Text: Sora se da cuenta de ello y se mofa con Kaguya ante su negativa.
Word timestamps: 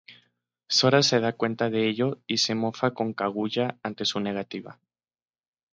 Sora 0.67 1.03
se 1.03 1.19
da 1.19 1.33
cuenta 1.33 1.69
de 1.69 1.87
ello 1.87 2.23
y 2.25 2.39
se 2.39 2.55
mofa 2.55 2.91
con 2.95 3.13
Kaguya 3.13 3.77
ante 3.83 4.03
su 4.05 4.19
negativa. 4.19 4.79